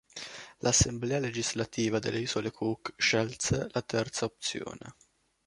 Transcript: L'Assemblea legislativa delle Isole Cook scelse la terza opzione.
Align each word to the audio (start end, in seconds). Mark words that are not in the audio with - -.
L'Assemblea 0.63 1.19
legislativa 1.19 1.99
delle 1.99 2.17
Isole 2.21 2.49
Cook 2.49 2.93
scelse 2.97 3.67
la 3.69 3.83
terza 3.83 4.25
opzione. 4.25 4.95